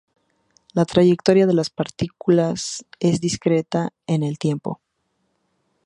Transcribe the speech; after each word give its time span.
La 0.73 0.83
trayectoria 0.85 1.45
de 1.45 1.53
las 1.53 1.69
partículas 1.69 2.83
es 2.99 3.21
discreta 3.21 3.93
en 4.07 4.23
el 4.23 4.39
tiempo. 4.39 4.81